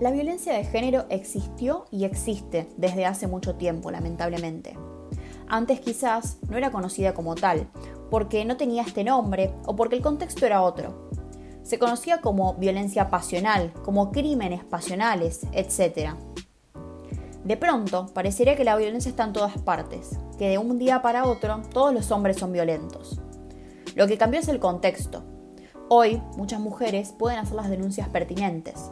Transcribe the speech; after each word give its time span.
La 0.00 0.10
violencia 0.10 0.54
de 0.54 0.64
género 0.64 1.04
existió 1.10 1.84
y 1.90 2.04
existe 2.04 2.66
desde 2.78 3.04
hace 3.04 3.26
mucho 3.26 3.56
tiempo, 3.56 3.90
lamentablemente. 3.90 4.78
Antes 5.46 5.80
quizás 5.80 6.38
no 6.48 6.56
era 6.56 6.72
conocida 6.72 7.12
como 7.12 7.34
tal, 7.34 7.68
porque 8.10 8.46
no 8.46 8.56
tenía 8.56 8.80
este 8.80 9.04
nombre 9.04 9.52
o 9.66 9.76
porque 9.76 9.96
el 9.96 10.02
contexto 10.02 10.46
era 10.46 10.62
otro. 10.62 11.10
Se 11.64 11.78
conocía 11.78 12.22
como 12.22 12.54
violencia 12.54 13.10
pasional, 13.10 13.74
como 13.84 14.10
crímenes 14.10 14.64
pasionales, 14.64 15.42
etc. 15.52 16.14
De 17.44 17.58
pronto, 17.58 18.06
parecería 18.14 18.56
que 18.56 18.64
la 18.64 18.76
violencia 18.76 19.10
está 19.10 19.24
en 19.24 19.34
todas 19.34 19.58
partes, 19.58 20.18
que 20.38 20.48
de 20.48 20.56
un 20.56 20.78
día 20.78 21.02
para 21.02 21.26
otro 21.26 21.60
todos 21.74 21.92
los 21.92 22.10
hombres 22.10 22.38
son 22.38 22.52
violentos. 22.52 23.20
Lo 23.94 24.06
que 24.06 24.16
cambió 24.16 24.40
es 24.40 24.48
el 24.48 24.60
contexto. 24.60 25.24
Hoy, 25.90 26.22
muchas 26.38 26.60
mujeres 26.60 27.12
pueden 27.18 27.38
hacer 27.38 27.56
las 27.56 27.68
denuncias 27.68 28.08
pertinentes, 28.08 28.90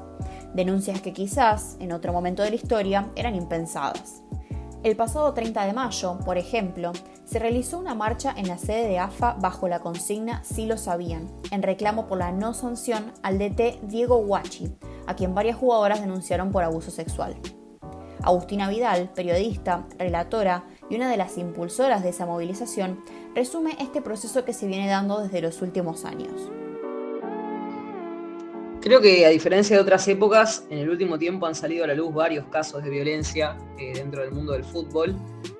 denuncias 0.55 1.01
que 1.01 1.12
quizás 1.12 1.77
en 1.80 1.92
otro 1.92 2.12
momento 2.12 2.42
de 2.42 2.50
la 2.50 2.56
historia 2.56 3.11
eran 3.17 3.34
impensadas. 3.34 4.22
El 4.84 4.95
pasado 4.95 5.34
30 5.34 5.67
de 5.67 5.72
mayo, 5.72 6.19
por 6.25 6.39
ejemplo, 6.39 6.92
se 7.25 7.41
realizó 7.41 7.78
una 7.78 7.97
marcha 7.97 8.33
en 8.36 8.47
la 8.47 8.59
sede 8.59 8.87
de 8.89 8.98
AFA 9.00 9.37
bajo 9.41 9.67
la 9.67 9.81
consigna 9.81 10.42
Si 10.45 10.67
lo 10.67 10.77
sabían, 10.77 11.28
en 11.50 11.62
reclamo 11.62 12.06
por 12.06 12.19
la 12.19 12.31
no 12.31 12.55
sanción 12.55 13.12
al 13.22 13.39
DT 13.39 13.81
Diego 13.83 14.19
Huachi, 14.19 14.72
a 15.06 15.17
quien 15.17 15.34
varias 15.34 15.56
jugadoras 15.56 16.00
denunciaron 16.00 16.53
por 16.53 16.62
abuso 16.62 16.92
sexual. 16.92 17.34
Agustina 18.22 18.69
Vidal, 18.69 19.11
periodista, 19.15 19.87
relatora 19.98 20.65
y 20.89 20.97
una 20.97 21.11
de 21.11 21.17
las 21.17 21.39
impulsoras 21.39 22.03
de 22.03 22.11
esa 22.11 22.27
movilización, 22.27 23.00
resume 23.34 23.77
este 23.81 24.00
proceso 24.00 24.44
que 24.44 24.53
se 24.53 24.67
viene 24.67 24.89
dando 24.89 25.20
desde 25.20 25.41
los 25.41 25.61
últimos 25.61 26.05
años. 26.05 26.50
Creo 28.81 29.01
que 29.01 29.27
a 29.27 29.31
diferencia 29.31 29.77
de 29.77 29.83
otras 29.83 30.07
épocas, 30.07 30.67
en 30.71 30.79
el 30.79 30.89
último 30.89 31.19
tiempo 31.19 31.47
han 31.47 31.55
salido 31.55 31.83
a 31.84 31.89
la 31.89 31.95
luz 31.95 32.15
varios 32.15 32.47
casos 32.47 32.83
de 32.84 32.91
violencia 32.91 33.57
eh, 33.77 33.93
dentro 33.95 34.23
del 34.23 34.31
mundo 34.31 34.53
del 34.53 34.65
fútbol, 34.65 35.17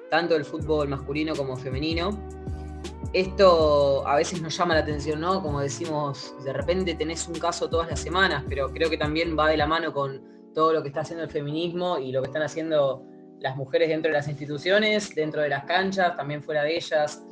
tanto 0.09 0.35
del 0.35 0.45
fútbol 0.45 0.89
masculino 0.89 1.35
como 1.35 1.57
femenino. 1.57 2.11
Esto 3.13 4.07
a 4.07 4.15
veces 4.15 4.41
nos 4.41 4.57
llama 4.57 4.75
la 4.75 4.81
atención, 4.81 5.21
¿no? 5.21 5.43
Como 5.43 5.61
decimos, 5.61 6.33
de 6.45 6.53
repente 6.53 6.95
tenés 6.95 7.27
un 7.27 7.35
caso 7.35 7.69
todas 7.69 7.89
las 7.89 7.99
semanas, 7.99 8.45
pero 8.49 8.73
creo 8.73 8.89
que 8.89 8.97
también 8.97 9.37
va 9.37 9.49
de 9.49 9.57
la 9.57 9.67
mano 9.67 9.93
con 9.93 10.23
todo 10.55 10.73
lo 10.73 10.83
que 10.83 10.89
está 10.89 11.01
haciendo 11.01 11.25
el 11.25 11.31
feminismo 11.31 11.99
y 11.99 12.13
lo 12.13 12.23
que 12.23 12.29
están 12.29 12.43
haciendo 12.43 13.05
las 13.41 13.57
mujeres 13.57 13.89
dentro 13.89 14.11
de 14.11 14.17
las 14.17 14.29
instituciones, 14.29 15.13
dentro 15.15 15.43
de 15.43 15.49
las 15.49 15.65
canchas, 15.65 16.17
también 16.17 16.43
fuera 16.43 16.63
de 16.63 16.77
ellas. 16.77 17.25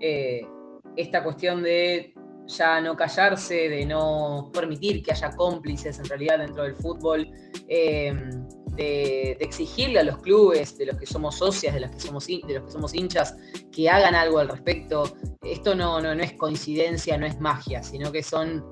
Eh, 0.00 0.46
esta 0.96 1.22
cuestión 1.22 1.62
de 1.62 2.12
ya 2.48 2.80
no 2.80 2.96
callarse, 2.96 3.68
de 3.68 3.86
no 3.86 4.50
permitir 4.52 5.02
que 5.02 5.12
haya 5.12 5.30
cómplices 5.30 5.98
en 5.98 6.06
realidad 6.06 6.38
dentro 6.38 6.64
del 6.64 6.74
fútbol, 6.74 7.30
eh, 7.68 8.12
de, 8.74 9.32
exigirle 9.40 10.00
a 10.00 10.02
los 10.02 10.18
clubes, 10.18 10.76
de 10.78 10.86
los 10.86 10.96
que 10.96 11.06
somos 11.06 11.36
socias, 11.36 11.74
de 11.74 11.80
los 11.80 11.90
que 11.90 12.00
somos, 12.00 12.26
de 12.26 12.54
los 12.54 12.64
que 12.64 12.70
somos 12.70 12.94
hinchas, 12.94 13.36
que 13.70 13.88
hagan 13.88 14.14
algo 14.14 14.38
al 14.38 14.48
respecto. 14.48 15.16
Esto 15.42 15.74
no, 15.74 16.00
no, 16.00 16.14
no 16.14 16.22
es 16.22 16.32
coincidencia, 16.34 17.18
no 17.18 17.26
es 17.26 17.38
magia, 17.40 17.82
sino 17.82 18.10
que 18.10 18.22
son 18.22 18.64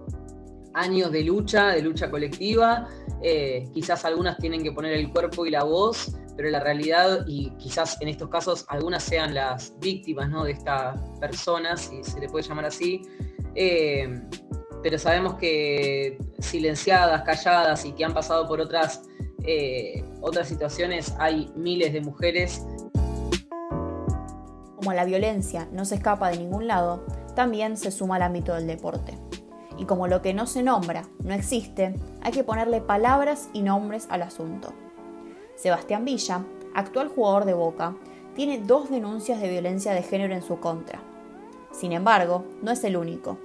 años 0.74 1.10
de 1.10 1.24
lucha, 1.24 1.68
de 1.68 1.82
lucha 1.82 2.10
colectiva. 2.10 2.88
Eh, 3.22 3.64
quizás 3.72 4.04
algunas 4.04 4.36
tienen 4.38 4.62
que 4.62 4.72
poner 4.72 4.92
el 4.92 5.10
cuerpo 5.10 5.46
y 5.46 5.50
la 5.50 5.64
voz, 5.64 6.12
pero 6.36 6.50
la 6.50 6.60
realidad, 6.60 7.24
y 7.26 7.50
quizás 7.56 8.00
en 8.00 8.08
estos 8.08 8.28
casos 8.28 8.64
algunas 8.68 9.02
sean 9.02 9.34
las 9.34 9.74
víctimas 9.80 10.28
¿no? 10.28 10.44
de 10.44 10.52
esta 10.52 10.94
persona, 11.18 11.76
si 11.76 12.02
se 12.04 12.20
le 12.20 12.28
puede 12.28 12.46
llamar 12.46 12.66
así, 12.66 13.00
eh, 13.56 14.22
pero 14.82 14.98
sabemos 14.98 15.34
que 15.34 16.18
silenciadas, 16.38 17.22
calladas 17.22 17.84
y 17.84 17.92
que 17.92 18.04
han 18.04 18.14
pasado 18.14 18.46
por 18.46 18.60
otras, 18.60 19.02
eh, 19.44 20.04
otras 20.20 20.48
situaciones, 20.48 21.14
hay 21.18 21.50
miles 21.56 21.92
de 21.92 22.00
mujeres. 22.02 22.64
Como 24.76 24.92
la 24.92 25.04
violencia 25.04 25.68
no 25.72 25.84
se 25.84 25.96
escapa 25.96 26.30
de 26.30 26.38
ningún 26.38 26.66
lado, 26.66 27.04
también 27.34 27.76
se 27.76 27.90
suma 27.90 28.16
al 28.16 28.22
ámbito 28.22 28.54
del 28.54 28.66
deporte. 28.66 29.18
Y 29.78 29.86
como 29.86 30.06
lo 30.06 30.22
que 30.22 30.34
no 30.34 30.46
se 30.46 30.62
nombra 30.62 31.08
no 31.24 31.34
existe, 31.34 31.94
hay 32.22 32.32
que 32.32 32.44
ponerle 32.44 32.80
palabras 32.80 33.48
y 33.52 33.62
nombres 33.62 34.06
al 34.10 34.22
asunto. 34.22 34.72
Sebastián 35.56 36.04
Villa, 36.04 36.44
actual 36.74 37.08
jugador 37.08 37.44
de 37.44 37.54
Boca, 37.54 37.96
tiene 38.34 38.58
dos 38.58 38.90
denuncias 38.90 39.40
de 39.40 39.48
violencia 39.48 39.92
de 39.92 40.02
género 40.02 40.34
en 40.34 40.42
su 40.42 40.60
contra. 40.60 41.02
Sin 41.72 41.92
embargo, 41.92 42.44
no 42.62 42.70
es 42.70 42.84
el 42.84 42.96
único. 42.96 43.38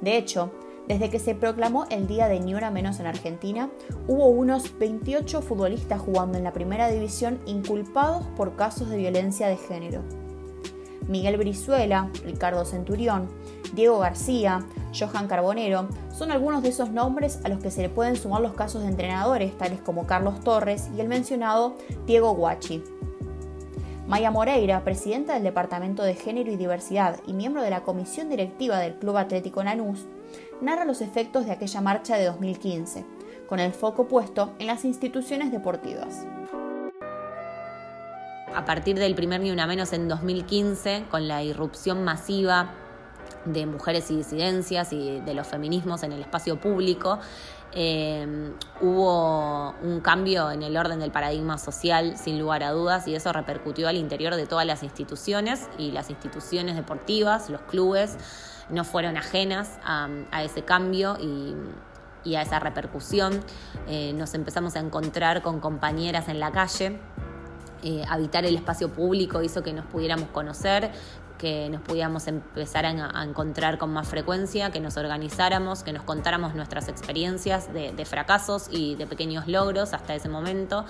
De 0.00 0.16
hecho, 0.16 0.52
desde 0.88 1.10
que 1.10 1.18
se 1.18 1.34
proclamó 1.34 1.86
el 1.90 2.06
Día 2.06 2.28
de 2.28 2.40
Ni 2.40 2.54
Menos 2.54 2.98
en 2.98 3.06
Argentina, 3.06 3.70
hubo 4.06 4.28
unos 4.28 4.78
28 4.78 5.42
futbolistas 5.42 6.00
jugando 6.00 6.38
en 6.38 6.44
la 6.44 6.54
primera 6.54 6.88
división 6.88 7.38
inculpados 7.44 8.26
por 8.36 8.56
casos 8.56 8.88
de 8.88 8.96
violencia 8.96 9.48
de 9.48 9.58
género. 9.58 10.02
Miguel 11.06 11.36
Brizuela, 11.36 12.10
Ricardo 12.24 12.64
Centurión, 12.64 13.28
Diego 13.74 13.98
García, 13.98 14.66
Johan 14.98 15.28
Carbonero 15.28 15.88
son 16.16 16.30
algunos 16.30 16.62
de 16.62 16.70
esos 16.70 16.90
nombres 16.90 17.40
a 17.44 17.48
los 17.48 17.60
que 17.60 17.70
se 17.70 17.82
le 17.82 17.88
pueden 17.88 18.16
sumar 18.16 18.40
los 18.40 18.54
casos 18.54 18.82
de 18.82 18.88
entrenadores 18.88 19.56
tales 19.56 19.80
como 19.80 20.06
Carlos 20.06 20.40
Torres 20.40 20.88
y 20.96 21.00
el 21.00 21.08
mencionado 21.08 21.76
Diego 22.06 22.34
Guachi. 22.34 22.82
Maya 24.08 24.30
Moreira, 24.30 24.84
presidenta 24.84 25.34
del 25.34 25.42
Departamento 25.42 26.02
de 26.02 26.14
Género 26.14 26.50
y 26.50 26.56
Diversidad 26.56 27.20
y 27.26 27.34
miembro 27.34 27.60
de 27.60 27.68
la 27.68 27.82
comisión 27.82 28.30
directiva 28.30 28.78
del 28.78 28.94
Club 28.94 29.18
Atlético 29.18 29.62
Lanús, 29.62 30.06
narra 30.62 30.86
los 30.86 31.02
efectos 31.02 31.44
de 31.44 31.52
aquella 31.52 31.82
marcha 31.82 32.16
de 32.16 32.24
2015, 32.24 33.04
con 33.46 33.60
el 33.60 33.74
foco 33.74 34.08
puesto 34.08 34.54
en 34.58 34.66
las 34.66 34.86
instituciones 34.86 35.52
deportivas. 35.52 36.24
A 38.54 38.64
partir 38.64 38.98
del 38.98 39.14
primer 39.14 39.42
Ni 39.42 39.50
Una 39.50 39.66
Menos 39.66 39.92
en 39.92 40.08
2015, 40.08 41.04
con 41.10 41.28
la 41.28 41.42
irrupción 41.42 42.02
masiva 42.02 42.70
de 43.52 43.66
mujeres 43.66 44.10
y 44.10 44.16
disidencias 44.16 44.92
y 44.92 45.20
de 45.20 45.34
los 45.34 45.46
feminismos 45.46 46.02
en 46.02 46.12
el 46.12 46.20
espacio 46.20 46.60
público, 46.60 47.18
eh, 47.72 48.54
hubo 48.80 49.74
un 49.82 50.00
cambio 50.00 50.50
en 50.50 50.62
el 50.62 50.76
orden 50.76 51.00
del 51.00 51.10
paradigma 51.10 51.58
social, 51.58 52.16
sin 52.16 52.38
lugar 52.38 52.62
a 52.62 52.70
dudas, 52.70 53.06
y 53.06 53.14
eso 53.14 53.32
repercutió 53.32 53.88
al 53.88 53.96
interior 53.96 54.36
de 54.36 54.46
todas 54.46 54.66
las 54.66 54.82
instituciones 54.82 55.68
y 55.76 55.92
las 55.92 56.10
instituciones 56.10 56.76
deportivas, 56.76 57.50
los 57.50 57.60
clubes, 57.62 58.16
no 58.70 58.84
fueron 58.84 59.16
ajenas 59.16 59.78
a, 59.84 60.08
ese 60.42 60.62
cambio 60.62 61.16
y, 61.20 62.34
a 62.34 62.42
esa 62.42 62.58
repercusión. 62.58 63.40
Eh, 63.86 64.12
nos 64.12 64.34
empezamos 64.34 64.76
a 64.76 64.80
encontrar 64.80 65.40
con 65.42 65.60
compañeras 65.60 66.28
en 66.28 66.40
la 66.40 66.52
calle. 66.52 66.98
Eh, 67.82 68.02
habitar 68.08 68.44
el 68.44 68.56
espacio 68.56 68.92
público 68.92 69.40
hizo 69.40 69.62
que 69.62 69.72
nos 69.72 69.86
pudiéramos 69.86 70.28
conocer, 70.30 70.90
que 71.38 71.70
nos 71.70 71.80
pudiéramos 71.80 72.26
empezar 72.26 72.84
a, 72.84 73.22
encontrar 73.22 73.78
con 73.78 73.92
más 73.92 74.08
frecuencia, 74.08 74.70
que 74.70 74.80
nos 74.80 74.96
organizáramos, 74.96 75.82
que 75.82 75.92
nos 75.92 76.02
contáramos 76.02 76.54
nuestras 76.54 76.88
experiencias 76.88 77.72
de, 77.72 78.04
fracasos 78.04 78.68
y 78.70 78.96
de 78.96 79.06
pequeños 79.06 79.46
logros 79.46 79.94
hasta 79.94 80.14
ese 80.14 80.28
momento. 80.28 80.84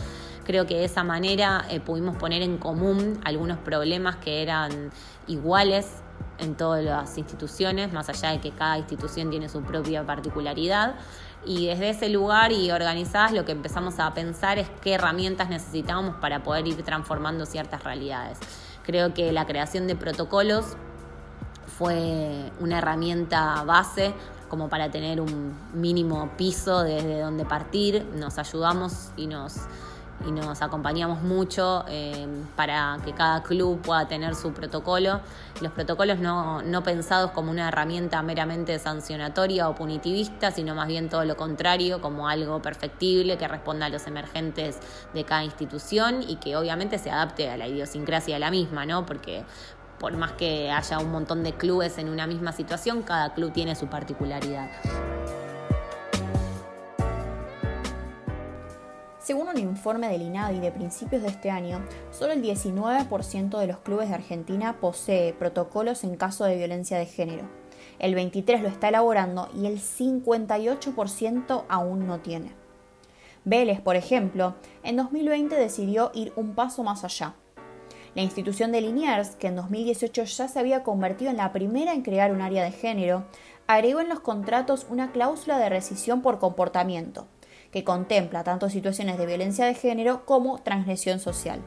Creo 0.44 0.66
que 0.66 0.76
de 0.76 0.84
esa 0.84 1.04
manera 1.04 1.64
eh, 1.70 1.80
pudimos 1.80 2.16
poner 2.16 2.42
en 2.42 2.58
común 2.58 3.20
algunos 3.24 3.58
problemas 3.58 4.16
que 4.16 4.42
eran 4.42 4.90
iguales 5.26 6.02
en 6.38 6.56
todas 6.56 6.82
las 6.84 7.18
instituciones, 7.18 7.92
más 7.92 8.08
allá 8.08 8.30
de 8.30 8.40
que 8.40 8.50
cada 8.52 8.78
institución 8.78 9.30
tiene 9.30 9.48
su 9.48 9.62
propia 9.62 10.04
particularidad. 10.04 10.94
Y 11.44 11.66
desde 11.66 11.90
ese 11.90 12.08
lugar 12.08 12.52
y 12.52 12.70
organizadas 12.70 13.32
lo 13.32 13.44
que 13.44 13.52
empezamos 13.52 13.98
a 13.98 14.12
pensar 14.14 14.58
es 14.58 14.68
qué 14.82 14.94
herramientas 14.94 15.48
necesitábamos 15.48 16.16
para 16.16 16.42
poder 16.42 16.66
ir 16.66 16.82
transformando 16.82 17.46
ciertas 17.46 17.84
realidades. 17.84 18.38
Creo 18.88 19.12
que 19.12 19.32
la 19.32 19.44
creación 19.44 19.86
de 19.86 19.96
protocolos 19.96 20.64
fue 21.76 22.50
una 22.58 22.78
herramienta 22.78 23.62
base 23.64 24.14
como 24.48 24.70
para 24.70 24.90
tener 24.90 25.20
un 25.20 25.54
mínimo 25.74 26.30
piso 26.38 26.84
desde 26.84 27.20
donde 27.20 27.44
partir. 27.44 28.06
Nos 28.14 28.38
ayudamos 28.38 29.10
y 29.18 29.26
nos 29.26 29.56
y 30.26 30.32
nos 30.32 30.62
acompañamos 30.62 31.22
mucho 31.22 31.84
eh, 31.88 32.26
para 32.56 32.98
que 33.04 33.12
cada 33.12 33.42
club 33.42 33.80
pueda 33.80 34.08
tener 34.08 34.34
su 34.34 34.52
protocolo. 34.52 35.20
Los 35.60 35.72
protocolos 35.72 36.18
no, 36.18 36.62
no 36.62 36.82
pensados 36.82 37.30
como 37.30 37.50
una 37.50 37.68
herramienta 37.68 38.22
meramente 38.22 38.78
sancionatoria 38.78 39.68
o 39.68 39.74
punitivista, 39.74 40.50
sino 40.50 40.74
más 40.74 40.88
bien 40.88 41.08
todo 41.08 41.24
lo 41.24 41.36
contrario, 41.36 42.00
como 42.00 42.28
algo 42.28 42.60
perfectible 42.60 43.38
que 43.38 43.48
responda 43.48 43.86
a 43.86 43.88
los 43.88 44.06
emergentes 44.06 44.78
de 45.14 45.24
cada 45.24 45.44
institución 45.44 46.22
y 46.26 46.36
que 46.36 46.56
obviamente 46.56 46.98
se 46.98 47.10
adapte 47.10 47.50
a 47.50 47.56
la 47.56 47.68
idiosincrasia 47.68 48.34
de 48.34 48.40
la 48.40 48.50
misma, 48.50 48.86
¿no? 48.86 49.06
Porque 49.06 49.44
por 49.98 50.16
más 50.16 50.32
que 50.32 50.70
haya 50.70 50.98
un 50.98 51.10
montón 51.10 51.42
de 51.42 51.54
clubes 51.54 51.98
en 51.98 52.08
una 52.08 52.26
misma 52.26 52.52
situación, 52.52 53.02
cada 53.02 53.34
club 53.34 53.52
tiene 53.52 53.74
su 53.74 53.88
particularidad. 53.88 54.70
Según 59.28 59.48
un 59.48 59.58
informe 59.58 60.08
del 60.08 60.22
INADI 60.22 60.58
de 60.58 60.72
principios 60.72 61.20
de 61.20 61.28
este 61.28 61.50
año, 61.50 61.84
solo 62.10 62.32
el 62.32 62.42
19% 62.42 63.58
de 63.58 63.66
los 63.66 63.76
clubes 63.80 64.08
de 64.08 64.14
Argentina 64.14 64.80
posee 64.80 65.34
protocolos 65.34 66.02
en 66.02 66.16
caso 66.16 66.46
de 66.46 66.56
violencia 66.56 66.96
de 66.96 67.04
género. 67.04 67.46
El 67.98 68.14
23% 68.14 68.62
lo 68.62 68.68
está 68.68 68.88
elaborando 68.88 69.50
y 69.54 69.66
el 69.66 69.80
58% 69.80 71.64
aún 71.68 72.06
no 72.06 72.20
tiene. 72.20 72.54
Vélez, 73.44 73.82
por 73.82 73.96
ejemplo, 73.96 74.54
en 74.82 74.96
2020 74.96 75.56
decidió 75.56 76.10
ir 76.14 76.32
un 76.34 76.54
paso 76.54 76.82
más 76.82 77.04
allá. 77.04 77.34
La 78.14 78.22
institución 78.22 78.72
de 78.72 78.80
Liniers, 78.80 79.36
que 79.36 79.48
en 79.48 79.56
2018 79.56 80.24
ya 80.24 80.48
se 80.48 80.58
había 80.58 80.82
convertido 80.82 81.30
en 81.30 81.36
la 81.36 81.52
primera 81.52 81.92
en 81.92 82.00
crear 82.00 82.32
un 82.32 82.40
área 82.40 82.64
de 82.64 82.72
género, 82.72 83.26
agregó 83.66 84.00
en 84.00 84.08
los 84.08 84.20
contratos 84.20 84.86
una 84.88 85.12
cláusula 85.12 85.58
de 85.58 85.68
rescisión 85.68 86.22
por 86.22 86.38
comportamiento, 86.38 87.26
que 87.70 87.84
contempla 87.84 88.44
tanto 88.44 88.70
situaciones 88.70 89.18
de 89.18 89.26
violencia 89.26 89.66
de 89.66 89.74
género 89.74 90.24
como 90.24 90.58
transgresión 90.58 91.20
social. 91.20 91.60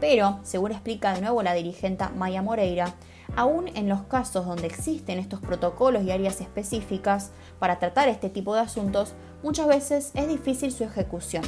Pero, 0.00 0.40
según 0.42 0.72
explica 0.72 1.14
de 1.14 1.20
nuevo 1.20 1.42
la 1.42 1.54
dirigente 1.54 2.04
Maya 2.16 2.42
Moreira, 2.42 2.94
aún 3.36 3.68
en 3.74 3.88
los 3.88 4.02
casos 4.02 4.46
donde 4.46 4.66
existen 4.66 5.18
estos 5.18 5.40
protocolos 5.40 6.04
y 6.04 6.10
áreas 6.10 6.40
específicas 6.40 7.32
para 7.58 7.78
tratar 7.78 8.08
este 8.08 8.30
tipo 8.30 8.54
de 8.54 8.60
asuntos, 8.60 9.14
muchas 9.42 9.66
veces 9.66 10.12
es 10.14 10.28
difícil 10.28 10.72
su 10.72 10.84
ejecución. 10.84 11.42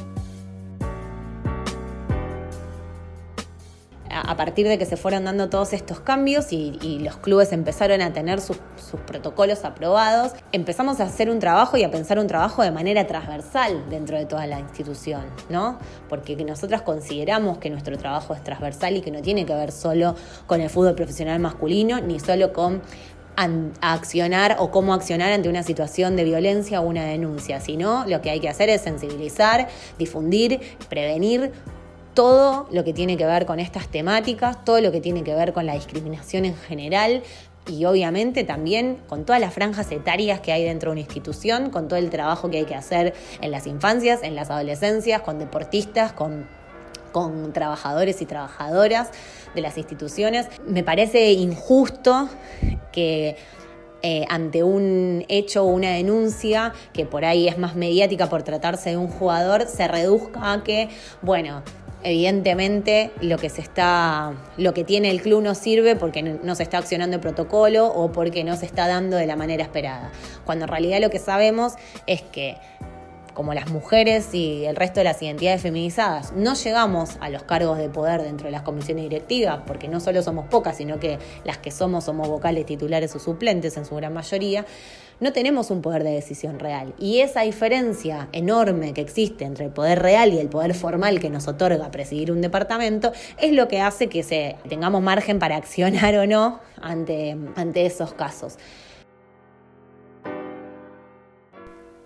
A 4.27 4.37
partir 4.37 4.69
de 4.69 4.79
que 4.79 4.87
se 4.87 4.97
fueron 4.97 5.25
dando 5.25 5.49
todos 5.49 5.73
estos 5.73 6.01
cambios 6.01 6.53
y, 6.53 6.99
los 7.01 7.17
clubes 7.17 7.53
empezaron 7.53 8.03
a 8.03 8.13
tener 8.13 8.41
sus, 8.41 8.59
protocolos 9.07 9.65
aprobados, 9.65 10.33
empezamos 10.53 11.01
a 11.01 11.05
hacer 11.05 11.31
un 11.31 11.39
trabajo 11.39 11.77
y 11.77 11.85
a 11.85 11.91
pensar 11.91 12.19
un 12.19 12.27
trabajo 12.27 12.63
de 12.63 12.71
manera 12.71 13.07
transversal 13.07 13.89
dentro 13.89 14.19
de 14.19 14.27
toda 14.27 14.47
la 14.47 14.59
institución, 14.59 15.23
¿no? 15.49 15.79
Porque 16.09 16.37
nosotras 16.37 16.83
consideramos 16.83 17.59
que 17.59 17.71
nuestro 17.71 17.97
trabajo 17.97 18.35
es 18.35 18.43
transversal 18.43 18.97
y 18.97 19.01
que 19.01 19.11
no 19.11 19.23
tiene 19.23 19.47
que 19.47 19.55
ver 19.55 19.73
solo 19.73 20.15
con 20.47 20.61
el 20.61 20.69
fútbol 20.71 20.95
profesional 20.95 21.39
masculino, 21.41 22.01
ni 22.01 22.21
solo 22.21 22.53
con 22.53 22.83
accionar 23.81 24.57
o 24.59 24.71
cómo 24.71 24.93
accionar 24.93 25.33
ante 25.33 25.49
una 25.49 25.63
situación 25.63 26.17
de 26.17 26.25
violencia 26.25 26.81
o 26.81 26.87
una 26.87 27.05
denuncia, 27.05 27.61
sino 27.61 28.05
lo 28.07 28.21
que 28.21 28.31
hay 28.31 28.41
que 28.41 28.49
hacer 28.49 28.69
es 28.69 28.83
sensibilizar, 28.83 29.69
difundir, 29.99 30.61
prevenir 30.89 31.53
todo 32.15 32.69
lo 32.71 32.85
que 32.85 32.93
tiene 32.93 33.17
que 33.17 33.27
ver 33.27 33.47
con 33.47 33.61
estas 33.61 33.89
temáticas, 33.89 34.65
todo 34.65 34.81
lo 34.81 34.93
que 34.93 35.01
tiene 35.01 35.23
que 35.23 35.35
ver 35.35 35.53
con 35.53 35.67
la 35.67 35.75
discriminación 35.75 36.45
en 36.45 36.57
general 36.57 37.23
y 37.67 37.85
obviamente 37.85 38.45
también 38.45 38.99
con 39.07 39.25
todas 39.25 39.41
las 39.41 39.55
franjas 39.55 39.91
etarias 39.93 40.41
que 40.41 40.53
hay 40.53 40.65
dentro 40.65 40.91
de 40.91 40.93
una 40.93 41.01
institución, 41.01 41.71
con 41.71 41.89
todo 41.89 41.99
el 41.99 42.11
trabajo 42.11 42.51
que 42.51 42.59
hay 42.59 42.65
que 42.65 42.75
hacer 42.75 43.15
en 43.41 43.51
las 43.51 43.67
infancias, 43.67 44.23
en 44.23 44.35
las 44.35 44.51
adolescencias, 44.51 45.23
con 45.23 45.39
deportistas, 45.39 46.13
con, 46.13 46.59
trabajadores 47.53 48.23
y 48.23 48.27
trabajadoras 48.27 49.11
de 49.55 49.61
las 49.61 49.77
instituciones. 49.77 50.47
Me 50.65 50.85
parece 50.85 51.33
injusto 51.33 52.29
que 52.93 53.37
eh, 54.03 54.25
ante 54.29 54.63
un 54.63 55.25
hecho 55.29 55.65
o 55.65 55.67
una 55.67 55.91
denuncia 55.91 56.73
que 56.93 57.07
por 57.07 57.25
ahí 57.25 57.49
es 57.49 57.59
más 57.59 57.75
mediática 57.75 58.29
por 58.29 58.45
tratarse 58.45 58.91
de 58.91 58.97
un 58.97 59.09
jugador, 59.09 59.67
se 59.67 59.89
reduzca 59.89 60.53
a 60.53 60.63
que, 60.63 60.89
bueno, 61.21 61.65
evidentemente 62.03 63.11
lo 63.21 63.39
que 63.39 63.51
se 63.51 63.61
está 63.61 64.33
lo 64.57 64.75
que 64.75 64.85
tiene 64.85 65.11
el 65.11 65.21
club 65.23 65.43
no 65.43 65.55
sirve 65.55 65.97
porque 65.97 66.23
no 66.23 66.55
se 66.55 66.63
está 66.63 66.79
accionando 66.79 67.17
el 67.17 67.21
protocolo 67.21 67.87
o 67.87 68.13
porque 68.13 68.45
no 68.45 68.57
se 68.57 68.67
está 68.67 68.89
dando 68.89 69.17
de 69.17 69.27
la 69.27 69.37
manera 69.37 69.63
esperada. 69.63 70.11
Cuando 70.45 70.65
en 70.65 70.71
realidad 70.71 71.01
lo 71.01 71.11
que 71.11 71.19
sabemos 71.19 71.75
es 72.07 72.23
que 72.23 72.57
como 73.35 73.55
las 73.55 73.71
mujeres 73.71 74.35
y 74.35 74.67
el 74.67 74.77
resto 74.77 75.01
de 75.01 75.05
las 75.05 75.23
identidades 75.23 75.63
feminizadas, 75.63 76.33
no 76.33 76.55
llegamos 76.55 77.17
a 77.21 77.31
los 77.31 77.43
cargos 77.45 77.79
de 77.79 77.89
poder 77.89 78.23
dentro 78.23 78.47
de 78.47 78.51
las 78.51 78.63
comisiones 78.63 79.05
directivas, 79.05 79.61
porque 79.67 79.89
no 79.89 80.01
solo 80.01 80.23
somos 80.23 80.47
pocas, 80.49 80.77
sino 80.77 81.01
que 81.01 81.19
las 81.45 81.57
que 81.57 81.71
somos 81.71 82.05
somos 82.05 82.29
vocales 82.29 82.67
titulares 82.67 83.15
o 83.15 83.19
suplentes 83.19 83.77
en 83.77 83.85
su 83.87 83.95
gran 83.97 84.13
mayoría, 84.13 84.67
no 85.21 85.33
tenemos 85.33 85.71
un 85.71 85.83
poder 85.83 86.03
de 86.03 86.13
decisión 86.13 86.59
real. 86.59 86.95
Y 86.99 87.21
esa 87.21 87.43
diferencia 87.43 88.29
enorme 88.33 88.95
que 88.95 89.01
existe 89.01 89.45
entre 89.45 89.67
el 89.67 89.73
poder 89.73 90.01
real 90.01 90.33
y 90.33 90.39
el 90.39 90.49
poder 90.49 90.75
formal 90.75 91.21
que 91.21 91.31
nos 91.31 91.47
otorga 91.47 91.91
presidir 91.91 92.33
un 92.33 92.41
departamento 92.41 93.13
es 93.39 93.53
lo 93.53 93.69
que 93.69 93.81
hace 93.81 94.09
que 94.09 94.57
tengamos 94.69 95.03
margen 95.03 95.39
para 95.39 95.57
accionar 95.57 96.15
o 96.17 96.27
no 96.27 96.61
ante, 96.81 97.37
ante 97.57 97.87
esos 97.87 98.15
casos. 98.15 98.59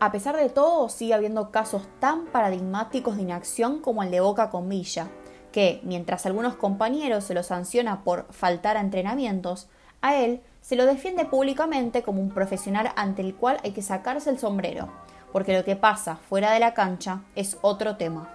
A 0.00 0.12
pesar 0.12 0.36
de 0.36 0.50
todo, 0.50 0.90
sigue 0.90 1.14
habiendo 1.14 1.50
casos 1.50 1.82
tan 1.98 2.26
paradigmáticos 2.26 3.16
de 3.16 3.22
inacción 3.22 3.80
como 3.80 4.02
el 4.02 4.10
de 4.10 4.20
Boca 4.20 4.50
con 4.50 4.68
Villa, 4.68 5.08
que, 5.50 5.80
mientras 5.82 6.26
algunos 6.26 6.56
compañeros 6.56 7.24
se 7.24 7.32
lo 7.32 7.42
sanciona 7.42 8.04
por 8.04 8.26
faltar 8.30 8.76
a 8.76 8.80
entrenamientos, 8.80 9.68
a 10.02 10.16
él 10.16 10.42
se 10.64 10.76
lo 10.76 10.86
defiende 10.86 11.26
públicamente 11.26 12.02
como 12.02 12.22
un 12.22 12.30
profesional 12.30 12.90
ante 12.96 13.20
el 13.20 13.34
cual 13.34 13.58
hay 13.62 13.72
que 13.72 13.82
sacarse 13.82 14.30
el 14.30 14.38
sombrero, 14.38 14.88
porque 15.30 15.52
lo 15.52 15.62
que 15.62 15.76
pasa 15.76 16.16
fuera 16.16 16.52
de 16.52 16.58
la 16.58 16.72
cancha 16.72 17.20
es 17.36 17.58
otro 17.60 17.96
tema. 17.96 18.30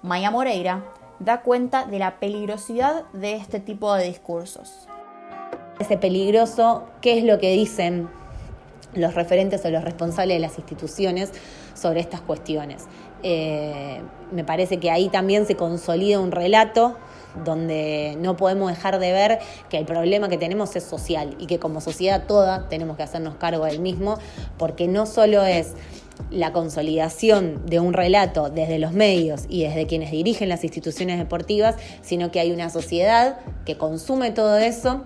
Maya 0.00 0.30
Moreira 0.30 0.82
da 1.18 1.42
cuenta 1.42 1.84
de 1.84 1.98
la 1.98 2.18
peligrosidad 2.20 3.04
de 3.12 3.34
este 3.36 3.60
tipo 3.60 3.92
de 3.94 4.04
discursos. 4.04 4.88
Ese 5.78 5.98
peligroso, 5.98 6.84
¿qué 7.02 7.18
es 7.18 7.24
lo 7.24 7.38
que 7.38 7.50
dicen 7.52 8.08
los 8.94 9.14
referentes 9.14 9.62
o 9.66 9.70
los 9.70 9.84
responsables 9.84 10.36
de 10.36 10.40
las 10.40 10.56
instituciones 10.56 11.30
sobre 11.74 12.00
estas 12.00 12.22
cuestiones. 12.22 12.86
Eh, 13.22 14.00
me 14.32 14.44
parece 14.44 14.78
que 14.78 14.90
ahí 14.90 15.10
también 15.10 15.46
se 15.46 15.54
consolida 15.54 16.18
un 16.18 16.32
relato 16.32 16.96
donde 17.44 18.16
no 18.20 18.36
podemos 18.36 18.70
dejar 18.70 18.98
de 18.98 19.12
ver 19.12 19.38
que 19.68 19.78
el 19.78 19.84
problema 19.84 20.28
que 20.28 20.38
tenemos 20.38 20.74
es 20.76 20.84
social 20.84 21.36
y 21.38 21.46
que 21.46 21.58
como 21.58 21.80
sociedad 21.80 22.24
toda 22.26 22.68
tenemos 22.68 22.96
que 22.96 23.02
hacernos 23.02 23.36
cargo 23.36 23.64
del 23.64 23.80
mismo, 23.80 24.18
porque 24.58 24.88
no 24.88 25.06
solo 25.06 25.44
es 25.44 25.74
la 26.30 26.52
consolidación 26.52 27.66
de 27.66 27.80
un 27.80 27.92
relato 27.92 28.48
desde 28.48 28.78
los 28.78 28.92
medios 28.92 29.44
y 29.48 29.64
desde 29.64 29.86
quienes 29.86 30.10
dirigen 30.10 30.48
las 30.48 30.64
instituciones 30.64 31.18
deportivas, 31.18 31.76
sino 32.02 32.30
que 32.30 32.40
hay 32.40 32.52
una 32.52 32.70
sociedad 32.70 33.38
que 33.64 33.76
consume 33.76 34.30
todo 34.30 34.56
eso 34.56 35.02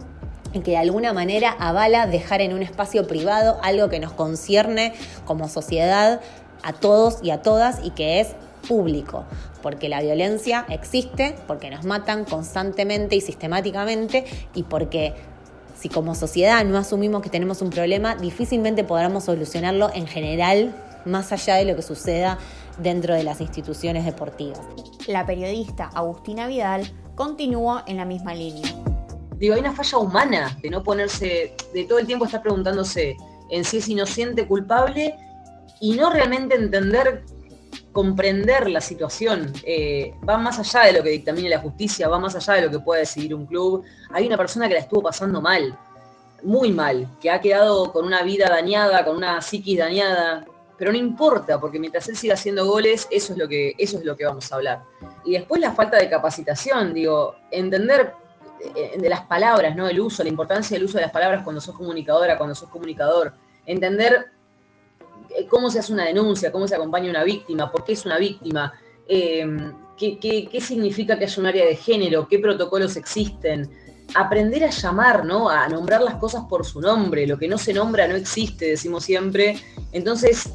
y 0.53 0.61
que 0.61 0.73
de 0.73 0.77
alguna 0.79 1.13
manera 1.13 1.55
avala 1.59 2.07
dejar 2.07 2.41
en 2.41 2.53
un 2.53 2.63
espacio 2.63 3.07
privado 3.07 3.59
algo 3.63 3.89
que 3.89 4.01
nos 4.01 4.13
concierne 4.13 4.93
como 5.25 5.49
sociedad 5.49 6.21
a 6.63 6.73
todos 6.73 7.19
y 7.23 7.31
a 7.31 7.43
todas 7.43 7.85
y 7.85 7.91
que 7.91 8.21
es 8.21 8.35
público, 8.67 9.25
porque 9.63 9.89
la 9.89 10.01
violencia 10.01 10.67
existe, 10.69 11.37
porque 11.47 11.71
nos 11.71 11.85
matan 11.85 12.25
constantemente 12.25 13.17
y 13.17 13.21
sistemáticamente 13.21 14.25
y 14.55 14.63
porque 14.65 15.15
si 15.79 15.89
como 15.89 16.15
sociedad 16.15 16.65
no 16.65 16.79
asumimos 16.79 17.23
que 17.23 17.31
tenemos 17.31 17.63
un 17.63 17.71
problema, 17.71 18.15
difícilmente 18.15 18.85
podremos 18.85 19.25
solucionarlo 19.25 19.91
en 19.95 20.07
general 20.07 20.75
más 21.05 21.33
allá 21.33 21.55
de 21.57 21.65
lo 21.65 21.77
que 21.77 21.83
suceda 21.83 22.39
dentro 22.79 23.15
de 23.15 23.23
las 23.23 23.41
instituciones 23.41 24.05
deportivas. 24.05 24.61
La 25.07 25.25
periodista 25.27 25.91
Agustina 25.95 26.47
Vidal 26.47 26.91
continúa 27.15 27.85
en 27.87 27.97
la 27.97 28.05
misma 28.05 28.35
línea 28.35 28.71
digo, 29.41 29.55
hay 29.55 29.61
una 29.61 29.73
falla 29.73 29.99
humana 29.99 30.59
de 30.63 30.71
no 30.71 30.85
ponerse, 30.85 31.57
de 31.73 31.85
todo 31.85 31.99
el 31.99 32.07
tiempo 32.07 32.27
estar 32.27 32.43
preguntándose 32.43 33.17
en 33.49 33.65
si 33.65 33.79
es 33.79 33.89
inocente, 33.89 34.47
culpable, 34.47 35.17
y 35.81 35.95
no 35.95 36.11
realmente 36.11 36.55
entender, 36.55 37.25
comprender 37.93 38.71
la 38.71 38.81
situación. 38.81 39.53
Eh, 39.65 40.15
va 40.29 40.39
más 40.39 40.59
allá 40.59 40.87
de 40.87 40.99
lo 40.99 41.03
que 41.03 41.11
dictamine 41.11 41.49
la 41.49 41.59
justicia, 41.59 42.09
va 42.09 42.19
más 42.19 42.35
allá 42.37 42.55
de 42.55 42.63
lo 42.67 42.71
que 42.71 42.81
pueda 42.81 43.01
decidir 43.01 43.35
un 43.35 43.47
club. 43.47 43.85
Hay 44.13 44.27
una 44.27 44.37
persona 44.37 44.69
que 44.69 44.75
la 44.75 44.81
estuvo 44.81 45.03
pasando 45.03 45.41
mal, 45.41 45.77
muy 46.43 46.73
mal, 46.73 47.09
que 47.21 47.31
ha 47.31 47.41
quedado 47.41 47.93
con 47.93 48.07
una 48.07 48.23
vida 48.23 48.49
dañada, 48.49 49.05
con 49.05 49.17
una 49.17 49.41
psiquis 49.43 49.79
dañada, 49.79 50.47
pero 50.79 50.93
no 50.93 50.99
importa, 50.99 51.61
porque 51.61 51.79
mientras 51.79 52.09
él 52.09 52.17
siga 52.17 52.35
haciendo 52.35 52.65
goles, 52.65 53.07
eso 53.11 53.35
es 53.35 53.39
lo 53.39 53.47
que, 53.47 53.75
eso 53.77 53.99
es 53.99 54.05
lo 54.05 54.17
que 54.17 54.25
vamos 54.25 54.51
a 54.51 54.55
hablar. 54.55 54.83
Y 55.25 55.33
después 55.33 55.61
la 55.61 55.73
falta 55.73 55.99
de 55.99 56.09
capacitación, 56.09 56.95
digo, 56.95 57.35
entender 57.51 58.15
eh, 58.75 58.97
de 58.99 59.09
las 59.09 59.23
palabras, 59.23 59.77
¿no? 59.77 59.89
El 59.89 60.01
uso, 60.01 60.23
la 60.23 60.29
importancia 60.31 60.77
del 60.77 60.85
uso 60.85 60.99
de 60.99 61.03
las 61.03 61.13
palabras 61.13 61.43
cuando 61.43 61.61
sos 61.61 61.75
comunicadora, 61.75 62.39
cuando 62.39 62.55
sos 62.55 62.71
comunicador. 62.71 63.35
Entender 63.67 64.31
cómo 65.49 65.71
se 65.71 65.79
hace 65.79 65.93
una 65.93 66.07
denuncia, 66.07 66.53
cómo 66.53 66.67
se 66.67 66.75
acompaña 66.75 67.11
una 67.11 67.25
víctima, 67.25 67.71
por 67.71 67.85
qué 67.85 67.93
es 67.93 68.05
una 68.05 68.19
víctima, 68.19 68.73
eh, 69.09 69.73
qué, 69.97 70.61
significa 70.61 71.19
que 71.19 71.25
haya 71.25 71.41
un 71.41 71.47
área 71.47 71.67
de 71.67 71.77
género, 71.77 72.27
qué 72.29 72.39
protocolos 72.39 72.97
existen, 72.97 73.71
aprender 74.15 74.65
a 74.65 74.71
llamar, 74.71 75.25
¿no? 75.25 75.49
A 75.49 75.69
nombrar 75.69 76.03
las 76.03 76.15
cosas 76.17 76.45
por 76.49 76.65
su 76.65 76.81
nombre, 76.81 77.27
lo 77.27 77.39
que 77.39 77.49
no 77.49 77.59
se 77.59 77.73
nombra 77.73 78.09
no 78.09 78.15
existe, 78.15 78.67
decimos 78.67 79.05
siempre. 79.05 79.61
Entonces, 79.93 80.51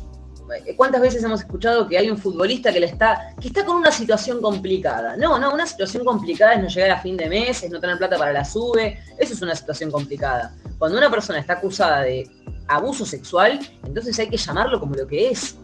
¿cuántas 0.76 1.02
veces 1.02 1.24
hemos 1.24 1.42
escuchado 1.42 1.88
que 1.88 1.98
hay 1.98 2.10
un 2.10 2.18
futbolista 2.18 2.74
que 2.74 2.80
le 2.80 2.88
está, 2.88 3.36
que 3.40 3.48
está 3.48 3.66
con 3.66 3.78
una 3.78 3.92
situación 3.92 4.42
complicada? 4.42 5.16
No, 5.18 5.40
no, 5.40 5.54
una 5.54 5.66
situación 5.66 6.04
complicada 6.04 6.56
es 6.56 6.62
no 6.62 6.68
llegar 6.68 6.92
a 6.92 7.02
fin 7.02 7.16
de 7.16 7.30
mes, 7.30 7.64
es 7.64 7.72
no 7.72 7.80
tener 7.80 7.98
plata 7.98 8.18
para 8.18 8.34
la 8.34 8.44
sube, 8.44 9.00
eso 9.18 9.34
es 9.34 9.42
una 9.42 9.56
situación 9.56 9.92
complicada. 9.92 10.56
Cuando 10.78 10.98
una 10.98 11.10
persona 11.10 11.40
está 11.40 11.54
acusada 11.54 12.02
de 12.02 12.28
abuso 12.68 13.06
sexual, 13.06 13.60
entonces 13.84 14.18
hay 14.20 14.30
que 14.30 14.38
llamarlo 14.38 14.80
como 14.80 14.96
lo 14.96 15.08
que 15.08 15.30
es. 15.30 15.58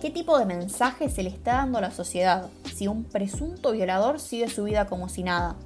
¿Qué 0.00 0.10
tipo 0.10 0.38
de 0.38 0.44
mensaje 0.44 1.08
se 1.08 1.22
le 1.22 1.30
está 1.30 1.54
dando 1.54 1.78
a 1.78 1.80
la 1.80 1.90
sociedad 1.90 2.48
si 2.74 2.88
un 2.88 3.04
presunto 3.04 3.72
violador 3.72 4.20
sigue 4.20 4.48
su 4.48 4.64
vida 4.64 4.86
como 4.86 5.08
si 5.08 5.22
nada? 5.22 5.56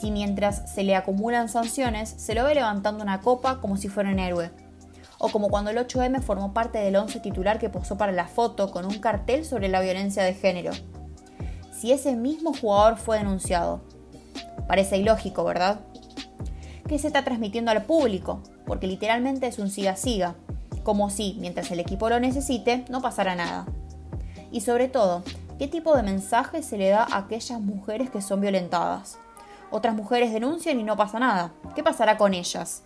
Si 0.00 0.10
mientras 0.10 0.74
se 0.74 0.82
le 0.82 0.94
acumulan 0.94 1.48
sanciones, 1.48 2.10
se 2.10 2.34
lo 2.34 2.44
ve 2.44 2.54
levantando 2.54 3.02
una 3.02 3.20
copa 3.22 3.60
como 3.60 3.76
si 3.78 3.88
fuera 3.88 4.10
un 4.10 4.18
héroe. 4.18 4.50
O 5.18 5.30
como 5.30 5.48
cuando 5.48 5.70
el 5.70 5.78
8M 5.78 6.20
formó 6.20 6.52
parte 6.52 6.78
del 6.78 6.96
11 6.96 7.20
titular 7.20 7.58
que 7.58 7.70
posó 7.70 7.96
para 7.96 8.12
la 8.12 8.28
foto 8.28 8.70
con 8.70 8.84
un 8.84 8.98
cartel 8.98 9.46
sobre 9.46 9.68
la 9.68 9.80
violencia 9.80 10.22
de 10.22 10.34
género. 10.34 10.72
Si 11.72 11.92
ese 11.92 12.14
mismo 12.14 12.52
jugador 12.52 12.98
fue 12.98 13.18
denunciado. 13.18 13.80
Parece 14.68 14.98
ilógico, 14.98 15.44
¿verdad? 15.44 15.80
¿Qué 16.88 16.98
se 17.00 17.08
está 17.08 17.24
transmitiendo 17.24 17.72
al 17.72 17.84
público? 17.84 18.42
Porque 18.64 18.86
literalmente 18.86 19.46
es 19.46 19.58
un 19.58 19.70
siga-siga 19.70 20.36
como 20.86 21.10
si, 21.10 21.36
mientras 21.40 21.72
el 21.72 21.80
equipo 21.80 22.08
lo 22.08 22.20
necesite, 22.20 22.84
no 22.88 23.02
pasara 23.02 23.34
nada. 23.34 23.66
Y 24.52 24.60
sobre 24.60 24.86
todo, 24.86 25.24
¿qué 25.58 25.66
tipo 25.66 25.96
de 25.96 26.04
mensaje 26.04 26.62
se 26.62 26.78
le 26.78 26.90
da 26.90 27.02
a 27.02 27.18
aquellas 27.18 27.60
mujeres 27.60 28.08
que 28.08 28.22
son 28.22 28.40
violentadas? 28.40 29.18
Otras 29.72 29.96
mujeres 29.96 30.32
denuncian 30.32 30.78
y 30.78 30.84
no 30.84 30.96
pasa 30.96 31.18
nada. 31.18 31.52
¿Qué 31.74 31.82
pasará 31.82 32.16
con 32.16 32.34
ellas? 32.34 32.84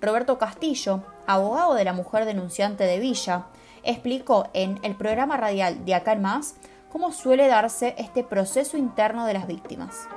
Roberto 0.00 0.36
Castillo, 0.36 1.04
abogado 1.28 1.74
de 1.74 1.84
la 1.84 1.92
mujer 1.92 2.24
denunciante 2.24 2.82
de 2.82 2.98
Villa, 2.98 3.46
explicó 3.84 4.48
en 4.52 4.80
el 4.82 4.96
programa 4.96 5.36
radial 5.36 5.84
de 5.84 5.94
Acá 5.94 6.12
en 6.14 6.22
Más 6.22 6.56
cómo 6.90 7.12
suele 7.12 7.46
darse 7.46 7.94
este 7.98 8.24
proceso 8.24 8.76
interno 8.76 9.26
de 9.26 9.34
las 9.34 9.46
víctimas. 9.46 10.08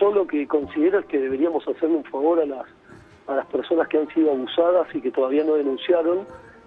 Yo 0.00 0.10
lo 0.10 0.26
que 0.26 0.46
considero 0.46 1.00
es 1.00 1.06
que 1.06 1.18
deberíamos 1.18 1.66
hacerle 1.68 1.96
un 1.96 2.04
favor 2.04 2.40
a 2.40 2.46
las 2.46 2.66
a 3.26 3.36
las 3.36 3.46
personas 3.46 3.86
que 3.88 3.98
han 3.98 4.08
sido 4.08 4.32
abusadas 4.32 4.88
y 4.92 5.00
que 5.00 5.12
todavía 5.12 5.44
no 5.44 5.54
denunciaron 5.54 6.26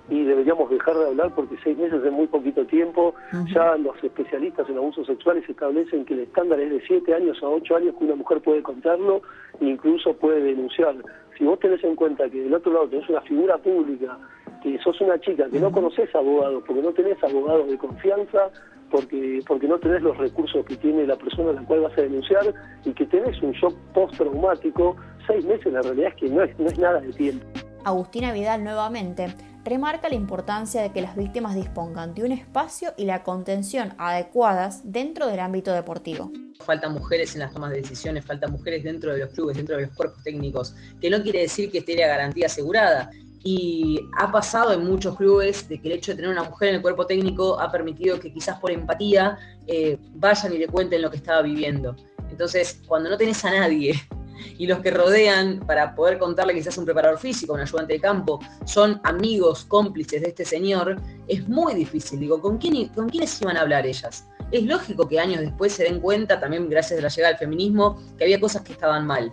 y 0.10 0.24
deberíamos 0.24 0.70
dejar 0.70 0.96
de 0.96 1.08
hablar 1.08 1.34
porque 1.36 1.58
seis 1.64 1.78
meses 1.78 2.02
es 2.04 2.12
muy 2.12 2.28
poquito 2.28 2.66
tiempo. 2.66 3.16
Ya 3.54 3.76
los 3.76 4.02
especialistas 4.02 4.70
en 4.70 4.78
abusos 4.78 5.08
sexuales 5.08 5.48
establecen 5.50 6.06
que 6.06 6.14
el 6.14 6.22
estándar 6.22 6.60
es 6.60 6.72
de 6.72 6.82
siete 6.88 7.14
años 7.14 7.42
a 7.42 7.48
ocho 7.48 7.76
años 7.76 7.96
que 7.98 8.06
una 8.06 8.16
mujer 8.16 8.42
puede 8.42 8.62
contarlo 8.62 9.22
e 9.60 9.66
incluso 9.66 10.14
puede 10.14 10.42
denunciar. 10.42 10.96
Si 11.38 11.44
vos 11.44 11.60
tenés 11.60 11.84
en 11.84 11.96
cuenta 11.96 12.30
que 12.30 12.42
del 12.42 12.54
otro 12.54 12.72
lado 12.72 12.88
tenés 12.88 13.10
una 13.10 13.22
figura 13.22 13.58
pública, 13.58 14.18
que 14.62 14.78
sos 14.80 15.00
una 15.02 15.20
chica, 15.20 15.50
que 15.50 15.60
no 15.60 15.72
conoces 15.72 16.14
abogados, 16.16 16.64
porque 16.66 16.82
no 16.82 16.92
tenés 16.92 17.22
abogados 17.24 17.68
de 17.68 17.78
confianza, 17.78 18.52
porque, 18.94 19.40
porque 19.48 19.68
no 19.68 19.80
tenés 19.80 20.04
los 20.04 20.16
recursos 20.18 20.64
que 20.68 20.78
tiene 20.78 21.08
la 21.08 21.16
persona 21.16 21.50
a 21.50 21.54
la 21.54 21.64
cual 21.64 21.82
vas 21.82 21.98
a 21.98 22.02
denunciar 22.02 22.54
y 22.86 22.94
que 22.94 23.08
tenés 23.08 23.42
un 23.42 23.52
shock 23.54 23.76
postraumático, 23.92 24.96
seis 25.26 25.44
meses 25.46 25.74
la 25.74 25.82
realidad 25.82 26.10
es 26.10 26.16
que 26.16 26.30
no 26.30 26.44
es, 26.44 26.60
no 26.60 26.68
es 26.68 26.78
nada 26.78 27.02
de 27.02 27.12
tiempo. 27.12 27.44
Agustina 27.86 28.32
Vidal 28.32 28.64
nuevamente 28.64 29.34
remarca 29.66 30.10
la 30.10 30.16
importancia 30.16 30.84
de 30.84 30.92
que 30.92 31.02
las 31.02 31.16
víctimas 31.16 31.56
dispongan 31.56 32.14
de 32.14 32.24
un 32.24 32.34
espacio 32.34 32.94
y 32.96 33.06
la 33.06 33.24
contención 33.24 33.94
adecuadas 33.98 34.82
dentro 34.84 35.26
del 35.26 35.40
ámbito 35.40 35.74
deportivo. 35.74 36.32
Faltan 36.64 36.94
mujeres 36.94 37.34
en 37.34 37.40
las 37.40 37.52
tomas 37.52 37.72
de 37.72 37.78
decisiones, 37.78 38.24
faltan 38.24 38.52
mujeres 38.52 38.84
dentro 38.84 39.12
de 39.12 39.22
los 39.22 39.30
clubes, 39.30 39.58
dentro 39.58 39.76
de 39.76 39.88
los 39.88 39.96
cuerpos 39.96 40.22
técnicos, 40.24 40.76
que 41.02 41.10
no 41.10 41.20
quiere 41.24 41.40
decir 41.40 41.72
que 41.72 41.80
esté 41.80 41.96
la 41.96 42.06
garantía 42.06 42.46
asegurada. 42.46 43.10
Y 43.44 44.00
ha 44.18 44.32
pasado 44.32 44.72
en 44.72 44.86
muchos 44.86 45.18
clubes 45.18 45.68
de 45.68 45.82
que 45.82 45.90
el 45.90 45.96
hecho 45.96 46.12
de 46.12 46.16
tener 46.18 46.32
una 46.32 46.44
mujer 46.44 46.70
en 46.70 46.76
el 46.76 46.82
cuerpo 46.82 47.06
técnico 47.06 47.60
ha 47.60 47.70
permitido 47.70 48.20
que 48.20 48.32
quizás 48.32 48.58
por 48.60 48.72
empatía 48.72 49.38
eh, 49.68 49.98
vayan 50.16 50.54
y 50.54 50.58
le 50.60 50.68
cuenten 50.68 51.02
lo 51.02 51.12
que 51.12 51.18
estaba 51.18 51.42
viviendo. 51.42 51.96
Entonces, 52.30 52.82
cuando 52.88 53.10
no 53.10 53.18
tenés 53.18 53.44
a 53.44 53.52
nadie 53.52 53.94
y 54.58 54.66
los 54.66 54.80
que 54.80 54.92
rodean 54.92 55.60
para 55.60 55.94
poder 55.94 56.18
contarle 56.20 56.54
quizás 56.54 56.78
un 56.78 56.86
preparador 56.86 57.20
físico, 57.20 57.54
un 57.54 57.60
ayudante 57.60 57.94
de 57.94 58.00
campo, 58.00 58.40
son 58.66 59.02
amigos, 59.04 59.66
cómplices 59.66 60.22
de 60.22 60.30
este 60.30 60.46
señor, 60.46 61.02
es 61.28 61.48
muy 61.48 61.74
difícil. 61.74 62.20
Digo, 62.20 62.42
¿con, 62.42 62.58
quién, 62.58 62.88
¿con 62.90 63.10
quiénes 63.10 63.42
iban 63.42 63.58
a 63.58 63.62
hablar 63.62 63.86
ellas? 63.86 64.26
Es 64.52 64.64
lógico 64.64 65.08
que 65.08 65.20
años 65.20 65.42
después 65.42 65.74
se 65.74 65.84
den 65.84 66.00
cuenta, 66.00 66.40
también 66.40 66.70
gracias 66.70 67.00
a 67.00 67.04
la 67.04 67.10
llegada 67.10 67.34
del 67.34 67.40
feminismo, 67.40 68.00
que 68.18 68.24
había 68.24 68.40
cosas 68.40 68.62
que 68.62 68.74
estaban 68.74 69.06
mal. 69.06 69.30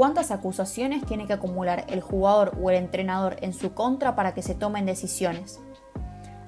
¿Cuántas 0.00 0.30
acusaciones 0.30 1.04
tiene 1.04 1.26
que 1.26 1.34
acumular 1.34 1.84
el 1.88 2.00
jugador 2.00 2.56
o 2.58 2.70
el 2.70 2.76
entrenador 2.76 3.36
en 3.42 3.52
su 3.52 3.74
contra 3.74 4.16
para 4.16 4.32
que 4.32 4.40
se 4.40 4.54
tomen 4.54 4.86
decisiones? 4.86 5.60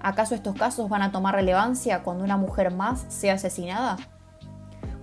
¿Acaso 0.00 0.34
estos 0.34 0.56
casos 0.56 0.88
van 0.88 1.02
a 1.02 1.12
tomar 1.12 1.34
relevancia 1.34 2.02
cuando 2.02 2.24
una 2.24 2.38
mujer 2.38 2.72
más 2.72 3.04
sea 3.08 3.34
asesinada? 3.34 3.98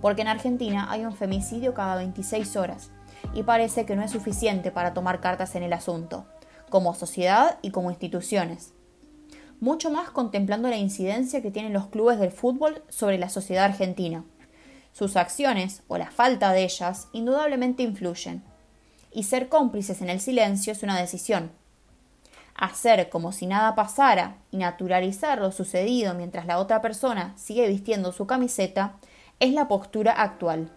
porque 0.00 0.22
en 0.22 0.26
Argentina 0.26 0.88
hay 0.90 1.04
un 1.04 1.12
femicidio 1.12 1.74
cada 1.74 1.94
26 1.94 2.56
horas 2.56 2.90
y 3.34 3.44
parece 3.44 3.86
que 3.86 3.94
no 3.94 4.02
es 4.02 4.10
suficiente 4.10 4.72
para 4.72 4.94
tomar 4.94 5.20
cartas 5.20 5.54
en 5.54 5.62
el 5.62 5.72
asunto, 5.72 6.26
como 6.70 6.92
sociedad 6.96 7.60
y 7.62 7.70
como 7.70 7.90
instituciones. 7.90 8.72
Mucho 9.60 9.92
más 9.92 10.10
contemplando 10.10 10.68
la 10.68 10.76
incidencia 10.76 11.40
que 11.40 11.52
tienen 11.52 11.72
los 11.72 11.86
clubes 11.86 12.18
del 12.18 12.32
fútbol 12.32 12.82
sobre 12.88 13.16
la 13.16 13.28
sociedad 13.28 13.66
argentina. 13.66 14.24
Sus 14.92 15.16
acciones, 15.16 15.82
o 15.88 15.98
la 15.98 16.10
falta 16.10 16.52
de 16.52 16.64
ellas, 16.64 17.08
indudablemente 17.12 17.82
influyen. 17.82 18.42
Y 19.12 19.24
ser 19.24 19.48
cómplices 19.48 20.02
en 20.02 20.10
el 20.10 20.20
silencio 20.20 20.72
es 20.72 20.82
una 20.82 20.98
decisión. 20.98 21.50
Hacer 22.54 23.08
como 23.08 23.32
si 23.32 23.46
nada 23.46 23.74
pasara 23.74 24.36
y 24.50 24.58
naturalizar 24.58 25.38
lo 25.38 25.50
sucedido 25.50 26.14
mientras 26.14 26.46
la 26.46 26.58
otra 26.58 26.82
persona 26.82 27.32
sigue 27.36 27.66
vistiendo 27.68 28.12
su 28.12 28.26
camiseta 28.26 28.96
es 29.38 29.54
la 29.54 29.68
postura 29.68 30.12
actual. 30.12 30.70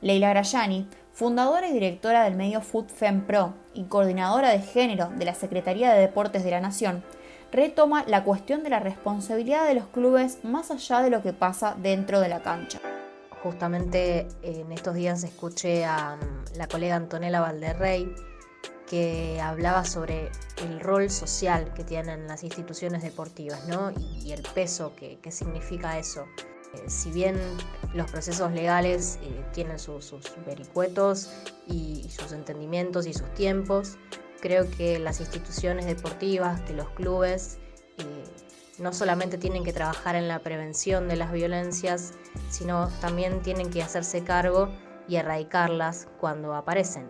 Leila 0.00 0.30
Grayani, 0.30 0.88
fundadora 1.12 1.68
y 1.68 1.72
directora 1.72 2.24
del 2.24 2.34
medio 2.34 2.60
Food 2.60 2.88
Fem 2.88 3.26
Pro 3.26 3.54
y 3.74 3.84
coordinadora 3.84 4.50
de 4.50 4.60
género 4.60 5.10
de 5.10 5.24
la 5.24 5.34
Secretaría 5.34 5.92
de 5.92 6.00
Deportes 6.00 6.42
de 6.42 6.50
la 6.50 6.60
Nación, 6.60 7.04
retoma 7.52 8.04
la 8.06 8.24
cuestión 8.24 8.62
de 8.62 8.70
la 8.70 8.80
responsabilidad 8.80 9.66
de 9.66 9.74
los 9.74 9.86
clubes 9.86 10.38
más 10.42 10.70
allá 10.70 11.00
de 11.02 11.10
lo 11.10 11.22
que 11.22 11.32
pasa 11.32 11.76
dentro 11.78 12.20
de 12.20 12.28
la 12.28 12.40
cancha. 12.40 12.80
Justamente 13.42 14.28
en 14.42 14.70
estos 14.72 14.94
días 14.94 15.22
escuché 15.24 15.84
a 15.84 16.16
mm, 16.16 16.56
la 16.58 16.68
colega 16.68 16.96
Antonella 16.96 17.40
Valderrey 17.40 18.14
que 18.88 19.40
hablaba 19.40 19.84
sobre 19.84 20.30
el 20.64 20.80
rol 20.80 21.10
social 21.10 21.72
que 21.74 21.84
tienen 21.84 22.26
las 22.26 22.42
instituciones 22.42 23.02
deportivas 23.02 23.66
¿no? 23.68 23.92
y, 23.96 24.32
el 24.32 24.42
peso 24.54 24.92
que 24.96 25.30
significa 25.30 25.98
eso. 25.98 26.26
Eh, 26.74 26.84
si 26.86 27.10
bien 27.10 27.36
los 27.94 28.10
procesos 28.10 28.52
legales 28.52 29.18
eh, 29.22 29.44
tienen 29.52 29.78
sus, 29.78 30.14
vericuetos 30.46 31.30
y, 31.66 32.08
sus 32.10 32.32
entendimientos 32.32 33.06
y 33.06 33.12
sus 33.12 33.32
tiempos, 33.34 33.98
creo 34.40 34.70
que 34.70 34.98
las 34.98 35.20
instituciones 35.20 35.86
deportivas, 35.86 36.60
que 36.62 36.74
los 36.74 36.88
clubes, 36.90 37.58
eh, 37.58 37.69
no 38.80 38.92
solamente 38.92 39.38
tienen 39.38 39.62
que 39.62 39.72
trabajar 39.72 40.16
en 40.16 40.26
la 40.26 40.38
prevención 40.38 41.06
de 41.06 41.16
las 41.16 41.30
violencias, 41.32 42.14
sino 42.48 42.88
también 43.00 43.42
tienen 43.42 43.70
que 43.70 43.82
hacerse 43.82 44.24
cargo 44.24 44.70
y 45.06 45.16
erradicarlas 45.16 46.08
cuando 46.18 46.54
aparecen. 46.54 47.06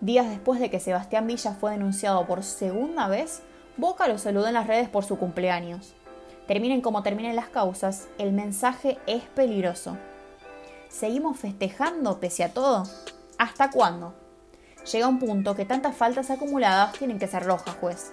Días 0.00 0.28
después 0.28 0.60
de 0.60 0.70
que 0.70 0.80
Sebastián 0.80 1.26
Villa 1.26 1.52
fue 1.52 1.72
denunciado 1.72 2.26
por 2.26 2.42
segunda 2.42 3.06
vez, 3.08 3.42
Boca 3.76 4.08
lo 4.08 4.18
saludó 4.18 4.46
en 4.46 4.54
las 4.54 4.66
redes 4.66 4.88
por 4.88 5.04
su 5.04 5.18
cumpleaños. 5.18 5.94
Terminen 6.46 6.80
como 6.80 7.02
terminen 7.02 7.36
las 7.36 7.48
causas, 7.48 8.08
el 8.18 8.32
mensaje 8.32 8.98
es 9.06 9.22
peligroso. 9.24 9.96
¿Seguimos 10.88 11.38
festejando 11.38 12.20
pese 12.20 12.44
a 12.44 12.52
todo? 12.52 12.84
¿Hasta 13.38 13.70
cuándo? 13.70 14.14
Llega 14.92 15.08
un 15.08 15.18
punto 15.18 15.54
que 15.54 15.64
tantas 15.64 15.96
faltas 15.96 16.30
acumuladas 16.30 16.92
tienen 16.92 17.18
que 17.18 17.26
ser 17.26 17.44
rojas, 17.44 17.74
juez. 17.80 18.12